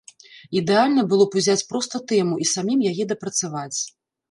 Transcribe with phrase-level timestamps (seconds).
[0.61, 3.79] Ідэальна было б узяць проста тэму і самім яе дапрацаваць.